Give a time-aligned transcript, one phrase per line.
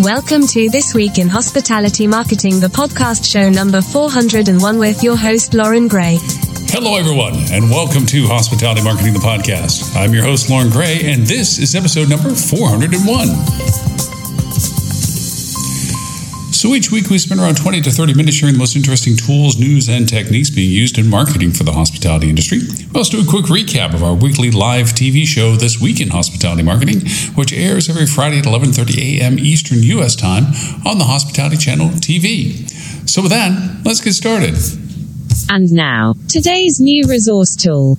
[0.00, 5.54] Welcome to This Week in Hospitality Marketing, the podcast show number 401 with your host,
[5.54, 6.18] Loren Gray.
[6.68, 9.96] Hello, everyone, and welcome to Hospitality Marketing, the podcast.
[9.96, 14.15] I'm your host, Loren Gray, and this is episode number 401.
[16.56, 19.58] So each week we spend around 20 to 30 minutes sharing the most interesting tools,
[19.58, 22.60] news, and techniques being used in marketing for the hospitality industry.
[22.94, 26.08] We also do a quick recap of our weekly live TV show This Week in
[26.08, 27.02] Hospitality Marketing,
[27.34, 29.38] which airs every Friday at 11:30 a.m.
[29.38, 30.16] Eastern U.S.
[30.16, 30.46] time
[30.86, 32.66] on the Hospitality Channel TV.
[33.06, 33.52] So with that,
[33.84, 34.54] let's get started.
[35.50, 37.98] And now, today's new resource tool.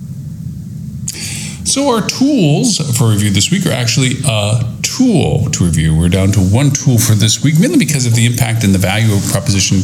[1.68, 5.94] So our tools for review this week are actually a tool to review.
[5.94, 8.78] We're down to one tool for this week, mainly because of the impact and the
[8.78, 9.82] value of proposition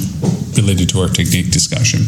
[0.56, 2.06] related to our technique discussion.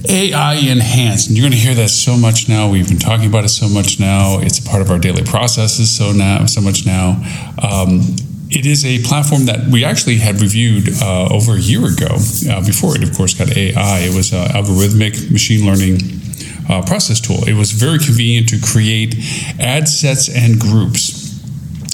[0.10, 2.70] AI enhanced, and you're going to hear that so much now.
[2.70, 4.40] We've been talking about it so much now.
[4.40, 7.22] It's a part of our daily processes so now, so much now.
[7.62, 8.02] Um,
[8.50, 12.18] it is a platform that we actually had reviewed uh, over a year ago.
[12.50, 14.00] Uh, before it, of course, got AI.
[14.00, 16.00] It was an algorithmic machine learning
[16.68, 17.48] uh, process tool.
[17.48, 19.16] It was very convenient to create
[19.60, 21.21] ad sets and groups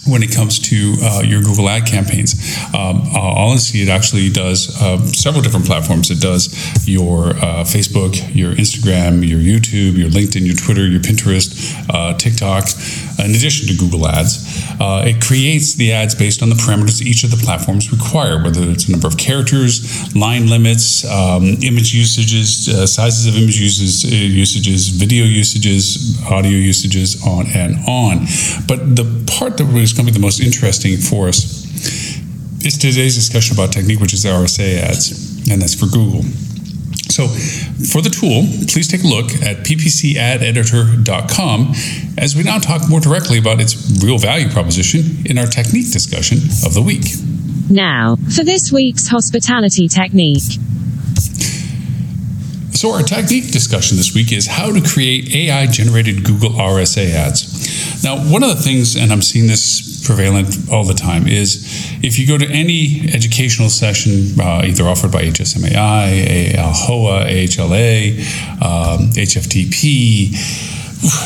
[0.08, 2.36] when it comes to uh, your Google ad campaigns.
[2.74, 6.10] Um, uh, honestly, it actually does uh, several different platforms.
[6.12, 6.48] It does
[6.88, 11.50] your uh, Facebook, your Instagram, your YouTube, your LinkedIn, your Twitter, your Pinterest,
[11.90, 12.66] uh, TikTok,
[13.20, 14.64] in addition to Google Ads.
[14.80, 18.62] Uh, it creates the ads based on the parameters each of the platforms require, whether
[18.70, 24.90] it's a number of characters, line limits, um, image usages, sizes of image uses, usages,
[24.90, 28.26] video usages, audio usages, on and on.
[28.68, 31.66] But the part that was going to be the most interesting for us
[32.66, 36.24] is today's discussion about technique, which is RSA ads, and that's for Google.
[37.10, 41.74] So, for the tool, please take a look at ppcadeditor.com
[42.18, 46.40] as we now talk more directly about its real value proposition in our technique discussion
[46.66, 47.06] of the week.
[47.70, 50.60] Now, for this week's hospitality technique.
[52.78, 58.04] So, our technique discussion this week is how to create AI generated Google RSA ads.
[58.04, 61.66] Now, one of the things, and I'm seeing this prevalent all the time, is
[62.04, 68.20] if you go to any educational session, uh, either offered by HSMAI, AHOA, AHLA,
[68.62, 70.77] um, HFTP,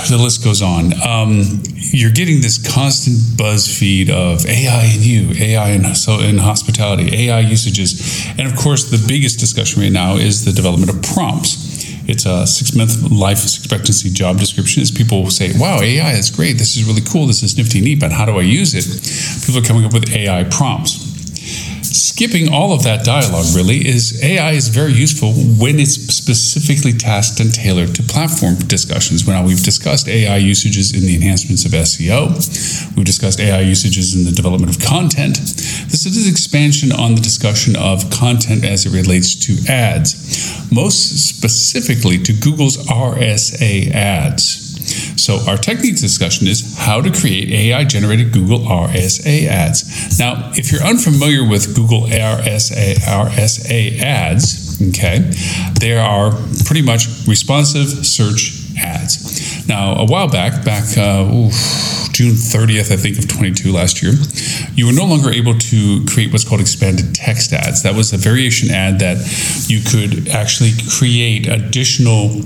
[0.09, 0.93] the list goes on.
[1.01, 6.37] Um, you're getting this constant buzz feed of AI and you, AI in, so in
[6.37, 11.01] hospitality, AI usages, and of course, the biggest discussion right now is the development of
[11.01, 11.69] prompts.
[12.07, 14.81] It's a six month life expectancy job description.
[14.81, 16.57] As people say, "Wow, AI is great.
[16.57, 17.27] This is really cool.
[17.27, 19.45] This is nifty neat." But how do I use it?
[19.45, 21.10] People are coming up with AI prompts
[21.93, 27.39] skipping all of that dialogue really is AI is very useful when it's specifically tasked
[27.39, 29.27] and tailored to platform discussions.
[29.27, 32.95] Now we've discussed AI usages in the enhancements of SEO.
[32.95, 35.37] We've discussed AI usages in the development of content.
[35.37, 41.27] This is an expansion on the discussion of content as it relates to ads, most
[41.27, 44.70] specifically to Google's RSA ads.
[45.17, 50.19] So, our technique discussion is how to create AI generated Google RSA ads.
[50.19, 55.19] Now, if you're unfamiliar with Google RSA, RSA ads, okay,
[55.79, 56.31] they are
[56.65, 59.67] pretty much responsive search ads.
[59.67, 61.23] Now, a while back, back uh,
[62.11, 64.13] June 30th, I think, of 22 last year,
[64.75, 67.83] you were no longer able to create what's called expanded text ads.
[67.83, 69.17] That was a variation ad that
[69.67, 72.43] you could actually create additional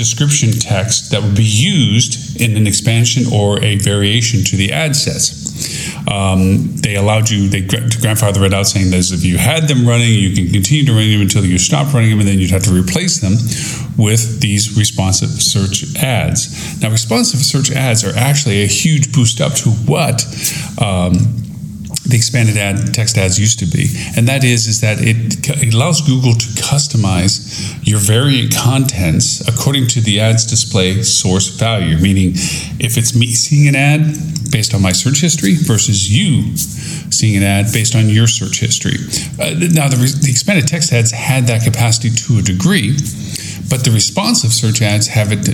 [0.00, 4.96] description text that would be used in an expansion or a variation to the ad
[4.96, 5.38] sets.
[6.08, 10.12] Um, they allowed you, they grandfather it out saying that if you had them running,
[10.12, 12.64] you can continue to run them until you stop running them, and then you'd have
[12.64, 13.36] to replace them
[13.98, 16.80] with these responsive search ads.
[16.80, 20.24] Now, responsive search ads are actually a huge boost up to what
[20.80, 21.14] um,
[22.10, 23.86] the expanded ad text ads used to be,
[24.16, 29.86] and that is is that it, it allows Google to customize your variant contents according
[29.88, 31.96] to the ad's display source value.
[31.98, 32.32] Meaning,
[32.78, 34.00] if it's me seeing an ad,
[34.50, 38.96] based on my search history versus you seeing an ad based on your search history.
[39.38, 42.92] Uh, now, the, the expanded text ads had that capacity to a degree,
[43.68, 45.44] but the responsive search ads have it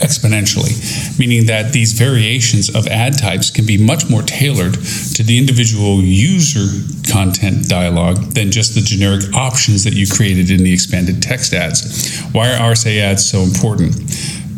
[0.00, 5.38] exponentially, meaning that these variations of ad types can be much more tailored to the
[5.38, 11.22] individual user content dialogue than just the generic options that you created in the expanded
[11.22, 12.20] text ads.
[12.32, 13.94] Why are RSA ads so important?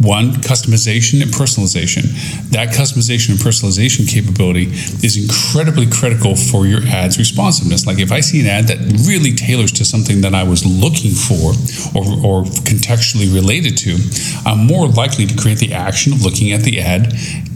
[0.01, 2.09] One, customization and personalization.
[2.51, 4.65] That customization and personalization capability
[5.05, 7.87] is incredibly critical for your ad's responsiveness.
[7.87, 11.13] Like if I see an ad that really tailors to something that I was looking
[11.13, 11.53] for
[11.95, 13.99] or, or contextually related to,
[14.47, 17.13] I'm more likely to create the action of looking at the ad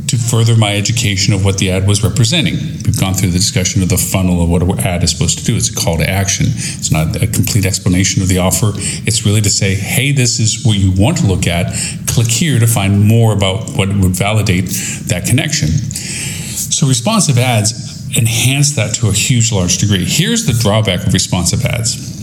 [0.09, 2.55] to further my education of what the ad was representing.
[2.55, 5.45] We've gone through the discussion of the funnel of what an ad is supposed to
[5.45, 5.57] do.
[5.57, 6.47] It's a call to action.
[6.49, 8.73] It's not a complete explanation of the offer.
[9.07, 11.73] It's really to say, hey, this is what you want to look at.
[12.07, 14.67] Click here to find more about what would validate
[15.09, 15.69] that connection.
[15.69, 20.05] So responsive ads enhance that to a huge, large degree.
[20.05, 22.14] Here's the drawback of responsive ads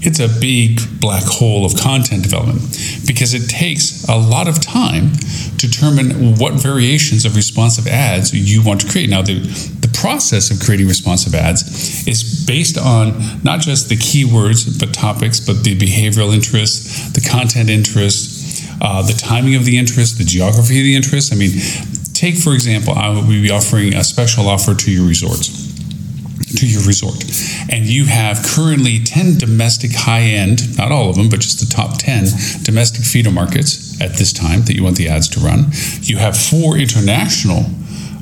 [0.00, 2.60] it's a big black hole of content development
[3.06, 5.12] because it takes a lot of time
[5.58, 9.10] to determine what variations of responsive ads you want to create.
[9.10, 9.40] Now, the,
[9.80, 15.40] the process of creating responsive ads is based on not just the keywords, but topics,
[15.40, 20.78] but the behavioral interests, the content interests, uh, the timing of the interest, the geography
[20.78, 21.32] of the interest.
[21.32, 21.50] I mean,
[22.14, 25.67] take, for example, I will be offering a special offer to your resorts
[26.56, 27.22] to your resort.
[27.70, 31.66] And you have currently 10 domestic high end, not all of them, but just the
[31.66, 32.26] top 10
[32.62, 35.66] domestic feeder markets at this time that you want the ads to run.
[36.02, 37.64] You have four international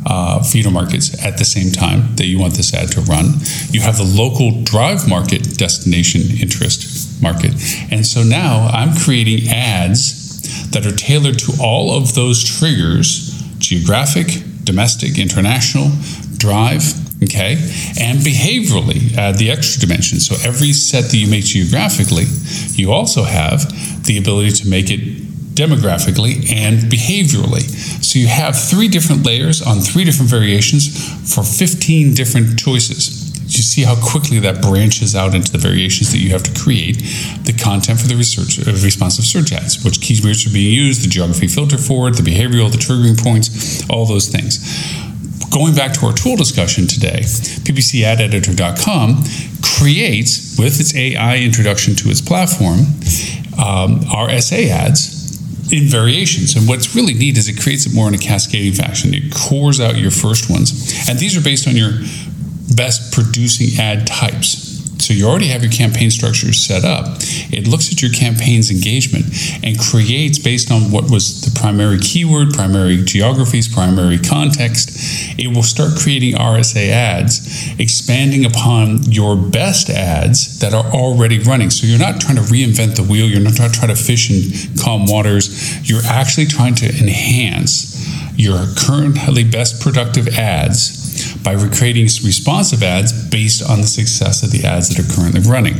[0.06, 3.34] uh, feeder markets at the same time that you want this ad to run.
[3.70, 7.52] You have the local drive market destination interest market.
[7.90, 14.26] And so now I'm creating ads that are tailored to all of those triggers geographic,
[14.64, 15.90] domestic, international,
[16.36, 17.52] drive, okay?
[18.00, 20.20] And behaviorally, add the extra dimension.
[20.20, 22.24] So every set that you make geographically,
[22.72, 23.66] you also have
[24.06, 25.00] the ability to make it
[25.56, 27.64] demographically and behaviorally.
[28.04, 30.86] So you have three different layers on three different variations
[31.34, 33.24] for 15 different choices.
[33.46, 36.98] You see how quickly that branches out into the variations that you have to create
[37.46, 41.08] the content for the research uh, responsive search ads, which keywords are being used, the
[41.08, 44.58] geography filter for it, the behavioral, the triggering points, all those things
[45.50, 49.24] going back to our tool discussion today, ppcadeditor.com
[49.62, 52.80] creates, with its AI introduction to its platform,
[53.58, 54.02] um,
[54.40, 56.56] SA ads in variations.
[56.56, 59.14] And what's really neat is it creates it more in a cascading fashion.
[59.14, 61.08] It cores out your first ones.
[61.08, 61.92] And these are based on your
[62.74, 64.75] best producing ad types.
[65.06, 67.18] So you already have your campaign structures set up.
[67.54, 69.26] It looks at your campaign's engagement
[69.62, 74.90] and creates based on what was the primary keyword, primary geographies, primary context.
[75.38, 81.70] It will start creating RSA ads, expanding upon your best ads that are already running.
[81.70, 83.28] So you're not trying to reinvent the wheel.
[83.28, 85.88] You're not trying to fish in calm waters.
[85.88, 87.94] You're actually trying to enhance
[88.36, 90.95] your currently best productive ads
[91.46, 95.78] by recreating responsive ads based on the success of the ads that are currently running.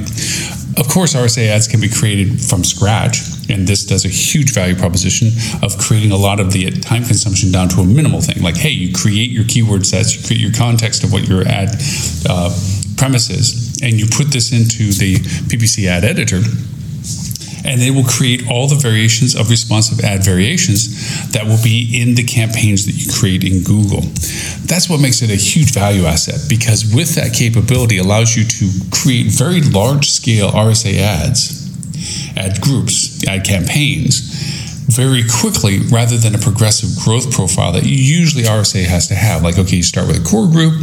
[0.79, 3.19] Of course, RSA ads can be created from scratch,
[3.51, 5.35] and this does a huge value proposition
[5.65, 8.45] of creating a lot of the time consumption down to a minimal thing.
[8.45, 11.75] Like, hey, you create your keyword sets, you create your context of what your ad
[12.31, 12.55] uh,
[12.97, 15.17] premise is, and you put this into the
[15.51, 16.43] PPC ad editor
[17.67, 22.15] and they will create all the variations of responsive ad variations that will be in
[22.15, 24.03] the campaigns that you create in Google.
[24.67, 28.71] That's what makes it a huge value asset because with that capability allows you to
[28.91, 31.67] create very large scale RSA ads,
[32.37, 34.66] ad groups, ad campaigns
[34.97, 39.43] very quickly rather than a progressive growth profile that usually RSA has to have.
[39.43, 40.75] Like, okay, you start with a core group,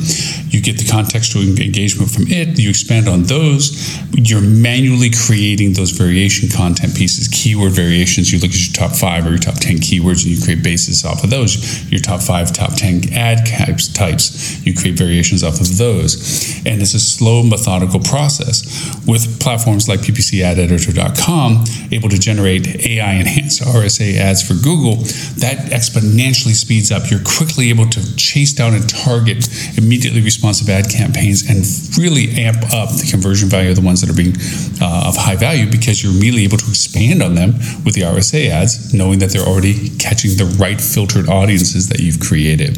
[0.54, 5.92] you get the contextual engagement from it, you expand on those, you're manually creating those
[5.92, 8.32] variation content pieces, keyword variations.
[8.32, 11.04] You look at your top five or your top 10 keywords and you create bases
[11.04, 11.58] off of those.
[11.92, 16.62] Your top five, top 10 ad types, types you create variations off of those.
[16.66, 18.64] And it's a slow, methodical process.
[19.08, 24.98] With platforms like ppcadeditor.com, able to generate AI enhanced RSA RSA ads for Google,
[25.40, 27.10] that exponentially speeds up.
[27.10, 31.64] You're quickly able to chase down and target immediately responsive ad campaigns and
[31.98, 34.36] really amp up the conversion value of the ones that are being
[34.82, 37.54] uh, of high value because you're immediately able to expand on them
[37.86, 42.20] with the RSA ads, knowing that they're already catching the right filtered audiences that you've
[42.20, 42.78] created.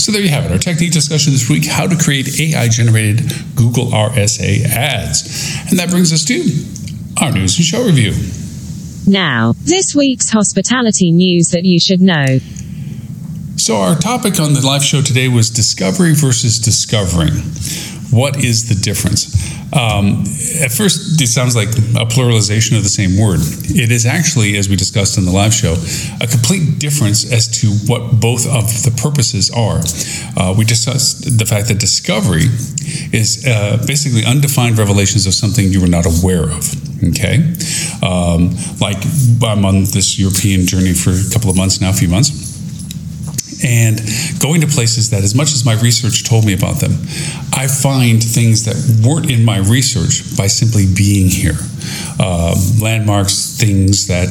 [0.00, 3.32] So there you have it, our technique discussion this week, how to create AI generated
[3.56, 5.56] Google RSA ads.
[5.70, 8.43] And that brings us to our news and show review.
[9.06, 12.38] Now, this week's hospitality news that you should know.
[13.56, 17.34] So, our topic on the live show today was discovery versus discovering.
[18.14, 19.26] What is the difference?
[19.74, 20.22] Um,
[20.62, 21.68] at first, it sounds like
[21.98, 23.40] a pluralization of the same word.
[23.74, 25.74] It is actually, as we discussed in the live show,
[26.20, 29.82] a complete difference as to what both of the purposes are.
[30.38, 32.46] Uh, we discussed the fact that discovery
[33.10, 36.62] is uh, basically undefined revelations of something you were not aware of.
[37.10, 37.42] Okay,
[38.00, 39.02] um, like
[39.42, 42.54] I'm on this European journey for a couple of months now, a few months
[43.64, 43.98] and
[44.38, 46.92] going to places that, as much as my research told me about them,
[47.56, 48.74] I find things that
[49.06, 51.54] weren't in my research by simply being here.
[52.18, 54.28] Uh, landmarks, things that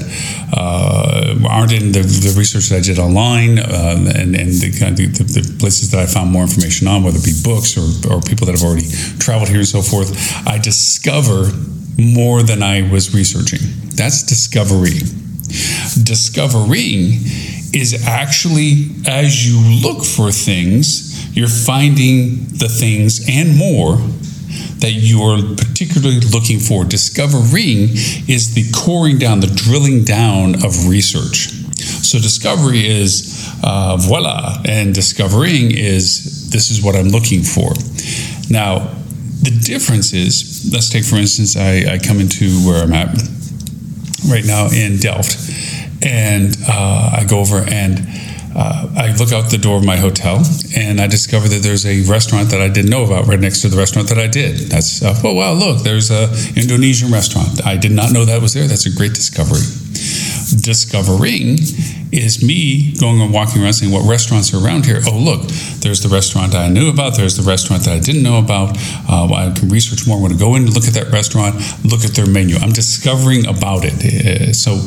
[0.56, 5.24] uh, aren't in the, the, research that I did online, uh, and, and the, the,
[5.24, 8.46] the, places that I found more information on, whether it be books or, or people
[8.48, 8.90] that have already
[9.20, 10.12] traveled here and so forth,
[10.48, 11.52] I discover
[11.98, 13.60] more than I was researching.
[13.96, 15.00] That's discovery.
[16.04, 17.22] Discovering
[17.74, 23.98] is actually as you look for things, you're finding the things and more
[24.80, 26.84] that you're particularly looking for.
[26.84, 27.90] Discovering
[28.28, 31.50] is the coring down, the drilling down of research.
[32.04, 37.74] So, discovery is uh, voila, and discovering is this is what I'm looking for.
[38.50, 38.94] Now,
[39.42, 43.18] the difference is let's take, for instance, I, I come into where I'm at
[44.30, 45.36] right now in Delft
[46.06, 48.00] and uh, I go over and
[48.56, 50.44] uh, I look out the door of my hotel
[50.76, 53.70] and I discover that there's a restaurant that I didn't know about right next to
[53.70, 54.70] the restaurant that I did.
[54.70, 57.66] That's, uh, oh, wow, look, there's a Indonesian restaurant.
[57.66, 58.68] I did not know that was there.
[58.68, 59.64] That's a great discovery.
[60.62, 61.58] Discovering
[62.14, 65.02] is me going and walking around saying, What restaurants are around here?
[65.08, 65.50] Oh, look,
[65.82, 67.18] there's the restaurant I knew about.
[67.18, 68.78] There's the restaurant that I didn't know about.
[69.10, 70.18] Uh, I can research more.
[70.18, 72.58] I want to go in and look at that restaurant, look at their menu.
[72.58, 73.98] I'm discovering about it.
[73.98, 74.78] Uh, so,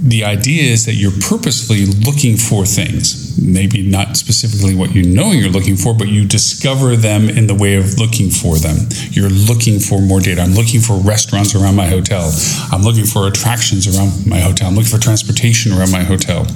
[0.00, 5.32] the idea is that you're purposefully looking for things, maybe not specifically what you know
[5.32, 8.86] you're looking for, but you discover them in the way of looking for them.
[9.10, 10.40] You're looking for more data.
[10.40, 12.30] I'm looking for restaurants around my hotel.
[12.70, 14.68] I'm looking for attractions around my hotel.
[14.68, 16.46] I'm looking for transportation around my hotel.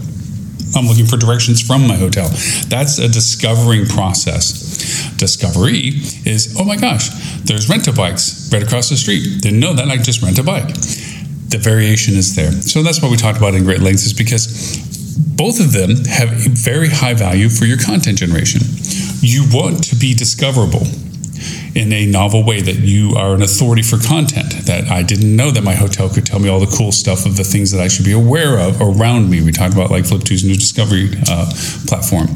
[0.75, 2.28] I'm looking for directions from my hotel.
[2.68, 5.12] That's a discovering process.
[5.16, 7.11] Discovery is, oh my gosh,
[7.42, 9.42] there's rent a bikes right across the street.
[9.42, 9.88] Didn't know that.
[9.88, 10.70] I just rent a bike
[11.52, 12.50] the variation is there.
[12.62, 14.76] So that's what we talked about in great length, is because
[15.37, 18.62] both of them have a very high value for your content generation.
[19.21, 20.87] You want to be discoverable
[21.75, 25.50] in a novel way that you are an authority for content that I didn't know
[25.50, 27.88] that my hotel could tell me all the cool stuff of the things that I
[27.88, 29.43] should be aware of around me.
[29.43, 31.50] We talked about like Flip.to's new discovery uh,
[31.87, 32.29] platform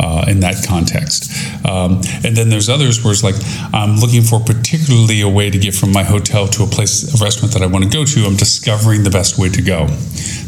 [0.00, 1.30] uh, in that context.
[1.66, 3.36] Um, and then there's others where it's like
[3.74, 7.22] I'm looking for particularly a way to get from my hotel to a place, a
[7.22, 8.24] restaurant that I want to go to.
[8.24, 9.86] I'm discovering the best way to go.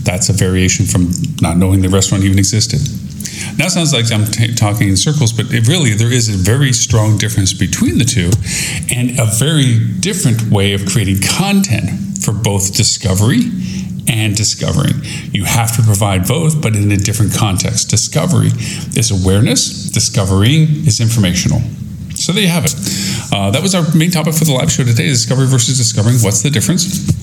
[0.03, 2.81] That's a variation from not knowing the restaurant even existed.
[3.59, 6.73] It sounds like I'm t- talking in circles, but it really there is a very
[6.73, 8.31] strong difference between the two,
[8.95, 13.51] and a very different way of creating content for both discovery
[14.09, 14.95] and discovering.
[15.33, 17.89] You have to provide both, but in a different context.
[17.89, 18.51] Discovery
[18.97, 21.61] is awareness, discovering is informational.
[22.15, 22.75] So there you have it.
[23.33, 26.17] Uh, that was our main topic for the live show today: discovery versus discovering.
[26.17, 27.22] What's the difference?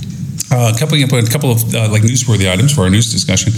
[0.51, 3.53] Uh, coupling up a couple of uh, like newsworthy items for our news discussion.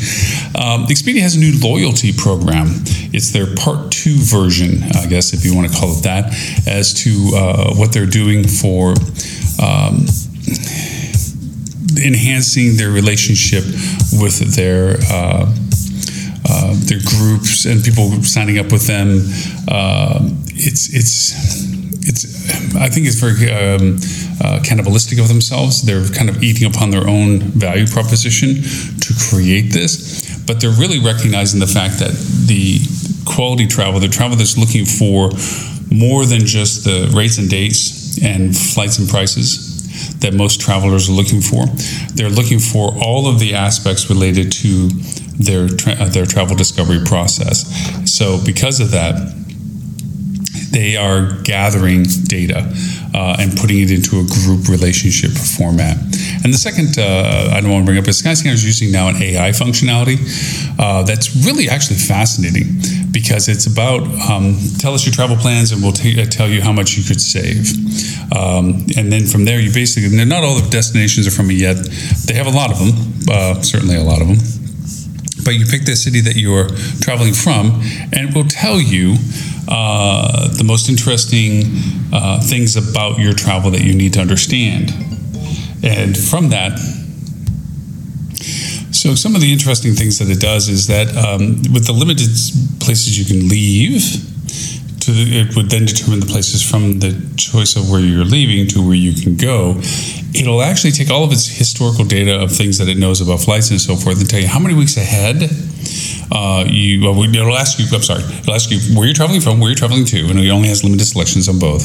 [0.56, 2.68] Um, Expedia has a new loyalty program.
[3.14, 6.34] It's their part two version, I guess, if you want to call it that,
[6.68, 8.94] as to uh, what they're doing for.
[9.62, 10.06] Um,
[12.04, 13.64] enhancing their relationship
[14.20, 15.46] with their uh,
[16.50, 19.22] uh, their groups and people signing up with them.
[19.68, 21.34] Uh, it's it's
[22.08, 23.98] it's I think it's very um,
[24.44, 25.84] uh, cannibalistic of themselves.
[25.84, 28.64] They're kind of eating upon their own value proposition
[29.00, 32.12] to create this, but they're really recognizing the fact that
[32.48, 32.80] the
[33.26, 35.30] quality travel, the travel that's looking for
[35.94, 39.70] more than just the rates and dates and flights and prices
[40.20, 41.66] that most travelers are looking for.
[42.16, 44.90] They're looking for all of the aspects related to
[45.38, 47.68] their tra- their travel discovery process.
[48.10, 49.16] So because of that
[50.72, 52.74] they are gathering data
[53.14, 55.98] uh, and putting it into a group relationship format.
[56.44, 59.10] And the second uh, I don't want to bring up is Skyscanner is using now
[59.10, 60.18] an AI functionality
[60.80, 62.68] uh, that's really actually fascinating
[63.12, 66.72] because it's about um, tell us your travel plans and we'll t- tell you how
[66.72, 67.72] much you could save.
[68.32, 71.76] Um, and then from there, you basically, not all the destinations are from me yet.
[72.26, 72.92] They have a lot of them,
[73.30, 74.38] uh, certainly a lot of them
[75.44, 76.70] but you pick the city that you're
[77.02, 77.82] traveling from,
[78.14, 79.18] and it will tell you
[79.68, 81.64] uh, the most interesting
[82.14, 84.92] uh, things about your travel that you need to understand.
[85.84, 86.80] And from that,
[89.02, 92.30] So some of the interesting things that it does is that um, with the limited
[92.80, 94.04] places you can leave,
[95.02, 98.68] to the, it would then determine the places from the choice of where you're leaving
[98.68, 99.82] to where you can go.
[100.34, 103.70] It'll actually take all of its historical data of things that it knows about flights
[103.72, 105.50] and so forth and tell you how many weeks ahead
[106.32, 107.86] uh, you well, it'll ask you.
[107.92, 110.50] I'm sorry, it'll ask you where you're traveling from, where you're traveling to, and it
[110.50, 111.84] only has limited selections on both.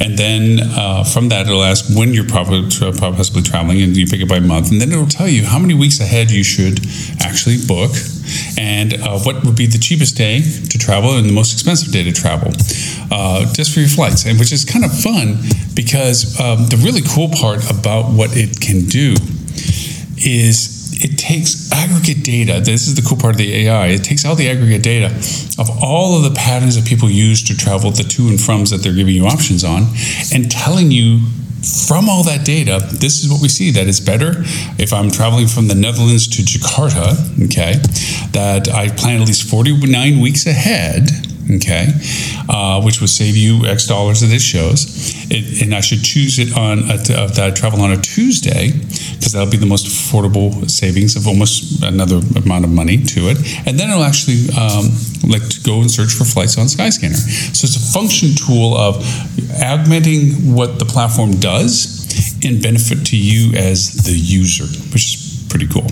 [0.00, 4.20] And then uh, from that, it'll ask when you're probably possibly traveling, and you pick
[4.20, 6.78] it by month, and then it'll tell you how many weeks ahead you should
[7.20, 7.90] actually book,
[8.58, 12.04] and uh, what would be the cheapest day to travel and the most expensive day
[12.04, 12.52] to travel,
[13.10, 15.38] uh, just for your flights, and which is kind of fun
[15.74, 19.14] because um, the really cool part about what it can do
[20.18, 22.60] is it takes aggregate data.
[22.60, 23.88] This is the cool part of the AI.
[23.88, 25.06] It takes all the aggregate data
[25.58, 28.82] of all of the patterns that people use to travel, the to and froms that
[28.82, 29.88] they're giving you options on,
[30.32, 31.20] and telling you
[31.62, 34.32] from all that data, this is what we see that it's better
[34.78, 37.74] if I'm traveling from the Netherlands to Jakarta, okay,
[38.32, 41.88] that I plan at least 49 weeks ahead okay,
[42.48, 45.14] uh, which would save you X dollars that it shows.
[45.30, 48.72] It, and I should choose it on a, uh, that I travel on a Tuesday
[49.20, 53.38] because that'll be the most affordable savings of almost another amount of money to it.
[53.66, 54.90] And then it'll actually um,
[55.28, 57.14] like to go and search for flights on Skyscanner.
[57.54, 59.04] So it's a function tool of
[59.62, 62.00] augmenting what the platform does
[62.44, 65.88] in benefit to you as the user, which is pretty cool.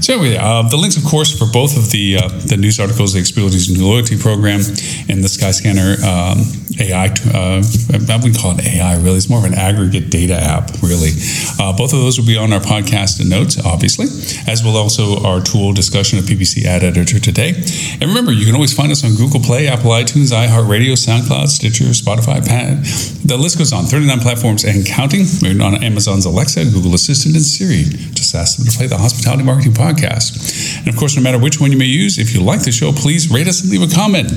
[0.00, 3.14] So anyway, uh, the links, of course, for both of the uh, the news articles,
[3.14, 4.60] the new loyalty program,
[5.08, 6.38] and the Skyscanner um,
[6.80, 7.06] AI.
[7.06, 9.16] Uh, I wouldn't call it AI really.
[9.16, 11.10] It's more of an aggregate data app, really.
[11.58, 14.06] Uh, both of those will be on our podcast and notes, obviously,
[14.50, 17.54] as will also our tool discussion of PPC Ad Editor today.
[18.00, 21.84] And remember, you can always find us on Google Play, Apple iTunes, iHeartRadio, SoundCloud, Stitcher,
[21.96, 22.82] Spotify, Pan.
[23.24, 23.84] The list goes on.
[23.84, 25.26] 39 platforms and counting.
[25.42, 27.84] We're on Amazon's Alexa, Google Assistant, and Siri.
[28.14, 30.78] Just ask them to play the Hospitality Marketing Podcast.
[30.78, 32.92] And of course, no matter which one you may use, if you like the show,
[32.92, 34.30] please rate us and leave a comment.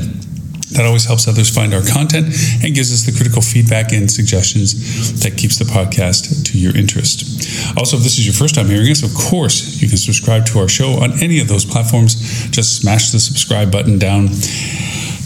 [0.72, 2.28] That always helps others find our content
[2.63, 7.24] and gives us the critical feedback and suggestions that keeps the podcast to your interest.
[7.78, 10.60] Also, if this is your first time hearing us, of course, you can subscribe to
[10.60, 12.15] our show on any of those platforms.
[12.50, 14.30] Just smash the subscribe button down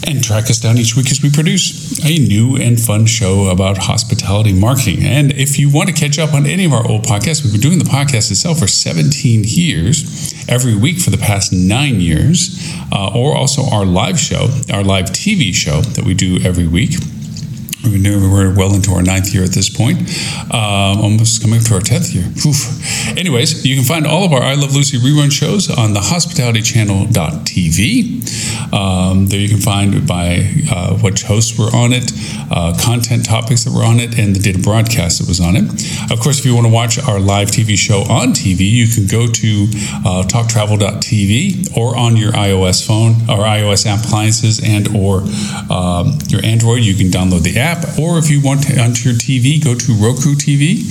[0.06, 3.76] and track us down each week as we produce a new and fun show about
[3.78, 5.04] hospitality marketing.
[5.04, 7.60] And if you want to catch up on any of our old podcasts, we've been
[7.60, 13.12] doing the podcast itself for 17 years, every week for the past nine years, uh,
[13.14, 16.94] or also our live show, our live TV show that we do every week.
[17.86, 20.00] We're well into our ninth year at this point,
[20.52, 22.24] um, almost coming up to our tenth year.
[22.46, 23.16] Oof.
[23.16, 28.72] Anyways, you can find all of our I Love Lucy rerun shows on the hospitalitychannel.tv.
[28.72, 32.12] Um, there you can find by uh, which hosts were on it,
[32.50, 35.64] uh, content topics that were on it, and the data broadcast that was on it.
[36.10, 39.06] Of course, if you want to watch our live TV show on TV, you can
[39.06, 39.66] go to
[40.04, 45.22] uh, talktravel.tv or on your iOS phone or iOS appliances and or
[45.72, 46.82] um, your Android.
[46.82, 49.74] You can download the app app, or if you want to, onto your TV, go
[49.74, 50.82] to Roku TV,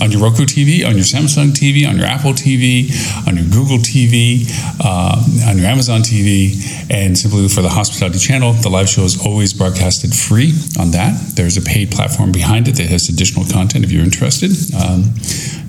[0.00, 2.90] on your Roku TV, on your Samsung TV, on your Apple TV,
[3.26, 4.48] on your Google TV,
[4.84, 6.56] uh, on your Amazon TV,
[6.90, 8.52] and simply for the Hospitality Channel.
[8.54, 11.36] The live show is always broadcasted free on that.
[11.36, 14.50] There's a paid platform behind it that has additional content if you're interested.
[14.74, 15.12] Um,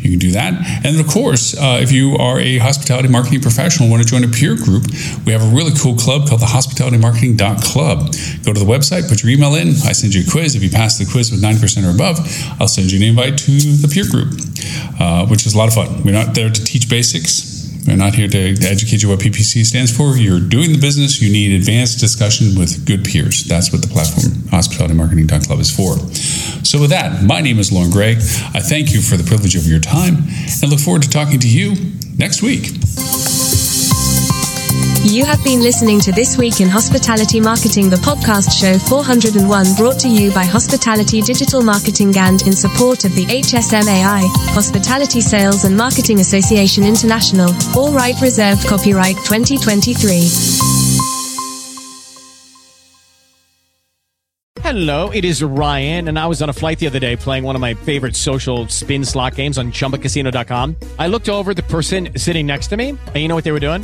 [0.01, 0.53] you can do that.
[0.83, 4.23] And of course, uh, if you are a hospitality marketing professional and want to join
[4.23, 4.87] a peer group,
[5.25, 8.13] we have a really cool club called the Hospitality Marketing Club.
[8.43, 9.69] Go to the website, put your email in.
[9.85, 10.55] I send you a quiz.
[10.55, 12.19] If you pass the quiz with 90% or above,
[12.59, 14.20] I'll send you an invite to the peer group,
[14.99, 16.03] uh, which is a lot of fun.
[16.03, 17.51] We're not there to teach basics.
[17.87, 20.15] We're not here to educate you what PPC stands for.
[20.15, 21.21] You're doing the business.
[21.21, 23.43] You need advanced discussion with good peers.
[23.45, 25.97] That's what the platform Hospitality Marketing Club is for.
[26.63, 28.11] So, with that, my name is Loren Gray.
[28.53, 31.49] I thank you for the privilege of your time and look forward to talking to
[31.49, 31.75] you
[32.17, 32.69] next week.
[35.03, 39.97] You have been listening to This Week in Hospitality Marketing, the podcast show 401, brought
[40.01, 45.75] to you by Hospitality Digital Marketing and in support of the HSMAI, Hospitality Sales and
[45.75, 47.49] Marketing Association International.
[47.75, 50.29] All right reserved copyright 2023.
[54.61, 57.55] Hello, it is Ryan, and I was on a flight the other day playing one
[57.55, 60.75] of my favorite social spin slot games on chumbacasino.com.
[60.99, 63.59] I looked over the person sitting next to me, and you know what they were
[63.59, 63.83] doing?